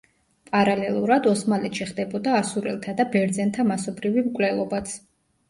პარალელურად, 0.53 1.27
ოსმალეთში 1.31 1.87
ხდებოდა 1.89 2.33
ასურელთა 2.39 2.97
და 3.03 3.07
ბერძენთა 3.17 3.67
მასობრივი 3.75 4.27
მკვლელობაც. 4.31 4.99